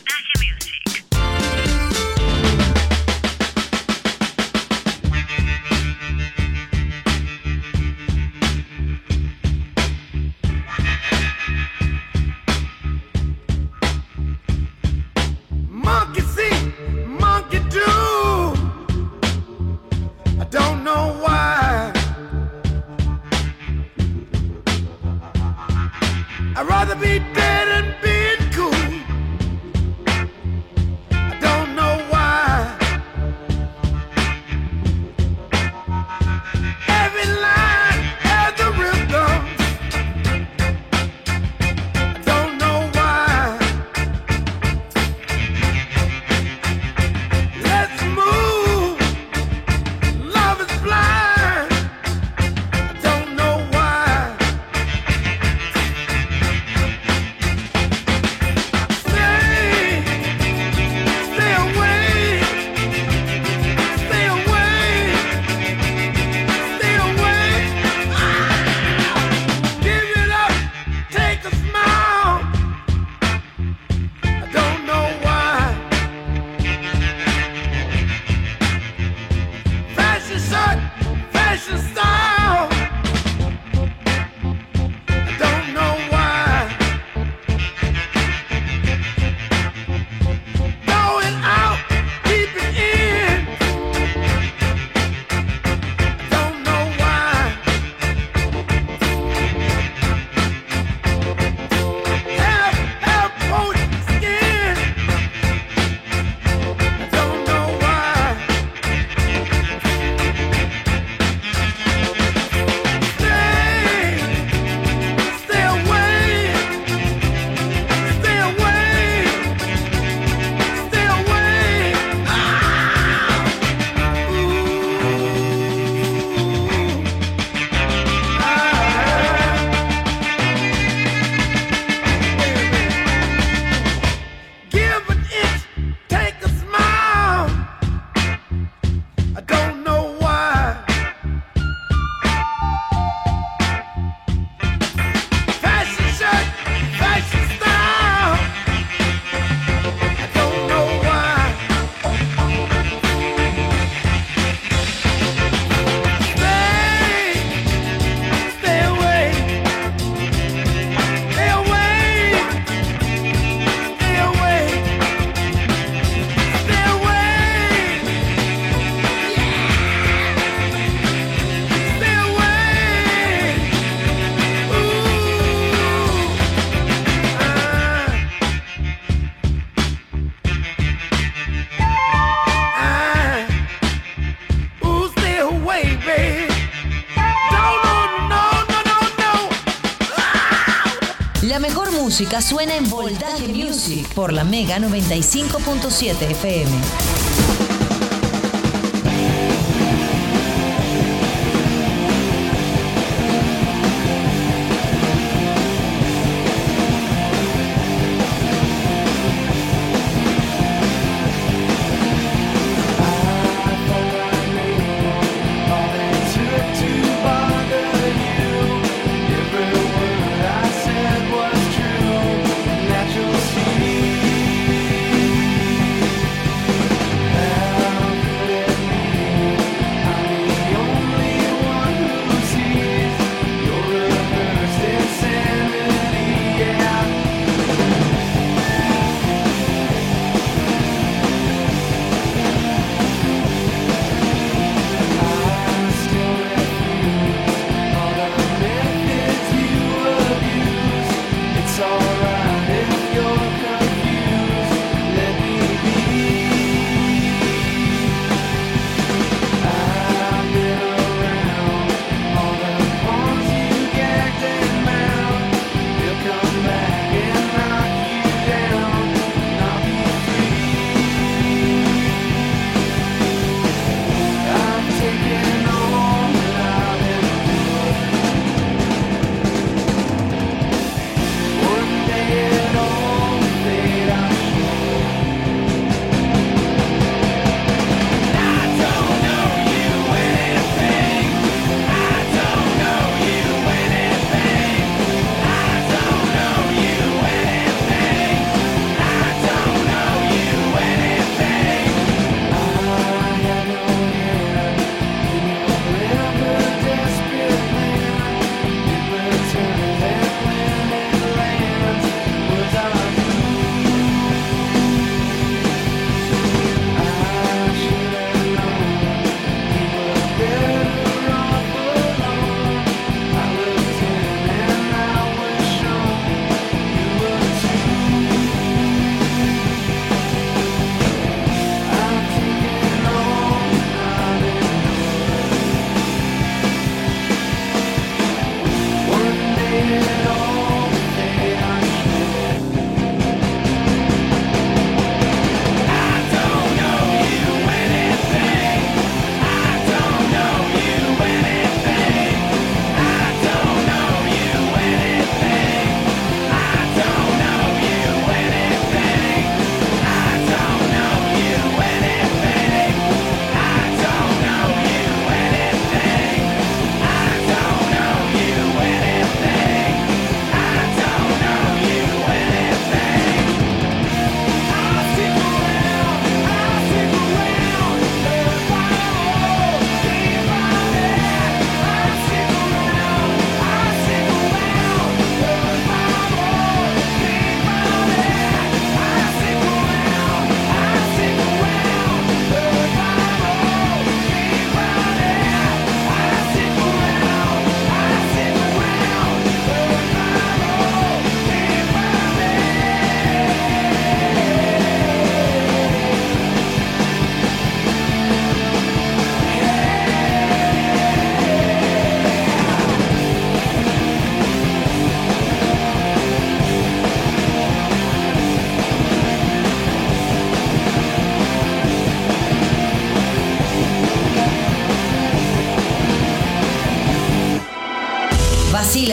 [192.19, 197.18] música suena en Voltaje Music por la Mega 95.7 FM.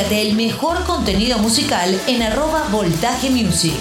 [0.06, 3.74] Vacílate el mejor contenido musical en arroba Voltaje Music.